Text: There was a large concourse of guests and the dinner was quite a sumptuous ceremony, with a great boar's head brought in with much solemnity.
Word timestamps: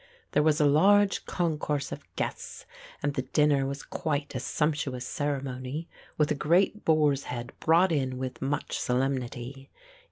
There 0.31 0.41
was 0.41 0.59
a 0.59 0.65
large 0.65 1.25
concourse 1.27 1.91
of 1.91 1.99
guests 2.15 2.65
and 3.03 3.13
the 3.13 3.21
dinner 3.21 3.67
was 3.67 3.83
quite 3.83 4.33
a 4.33 4.39
sumptuous 4.39 5.05
ceremony, 5.05 5.87
with 6.17 6.31
a 6.31 6.33
great 6.33 6.83
boar's 6.83 7.25
head 7.25 7.53
brought 7.59 7.91
in 7.91 8.17
with 8.17 8.41
much 8.41 8.79
solemnity. 8.79 9.69